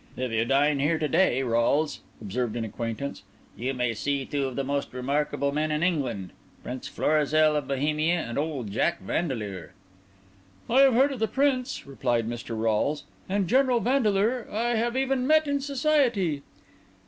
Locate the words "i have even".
14.51-15.27